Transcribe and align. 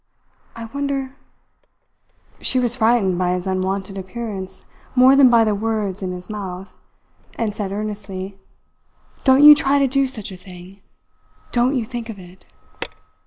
I 0.55 0.65
wonder" 0.65 1.15
She 2.41 2.57
was 2.57 2.75
frightened 2.77 3.19
by 3.19 3.33
his 3.33 3.45
unwonted 3.45 3.99
appearance 3.99 4.65
more 4.95 5.15
than 5.15 5.29
by 5.29 5.43
the 5.43 5.53
words 5.53 6.01
in 6.01 6.11
his 6.11 6.27
mouth, 6.27 6.73
and 7.35 7.53
said 7.53 7.71
earnestly: 7.71 8.39
"Don't 9.23 9.43
you 9.43 9.53
try 9.53 9.77
to 9.77 9.87
do 9.87 10.07
such 10.07 10.31
a 10.31 10.37
thing! 10.37 10.81
Don't 11.51 11.75
you 11.75 11.85
think 11.85 12.09
of 12.09 12.17
it!" 12.17 12.47